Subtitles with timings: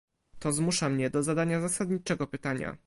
[0.39, 2.77] To zmusza mnie do zadania zasadniczego pytania